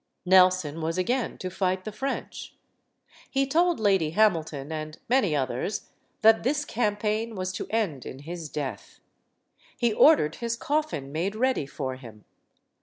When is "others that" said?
5.35-6.41